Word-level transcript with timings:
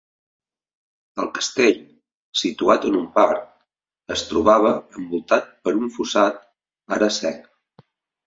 El 1.23 1.27
castell, 1.33 1.75
situat 2.43 2.87
en 2.89 2.97
un 3.01 3.03
parc, 3.17 3.43
es 4.15 4.23
trobava 4.31 4.71
envoltat 5.01 5.53
per 5.67 5.75
un 5.83 5.93
fossat, 5.99 6.43
ara 6.97 7.11
sec. 7.19 7.45